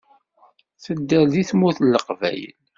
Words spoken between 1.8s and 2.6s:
n Leqbayel.